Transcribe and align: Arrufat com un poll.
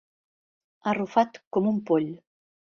Arrufat 0.93 1.39
com 1.59 1.71
un 1.75 1.81
poll. 1.93 2.13